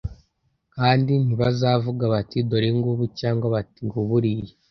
[0.75, 4.53] kandi ntibazavuga bati: Dore ngubu cyangwa bati: nguburiya,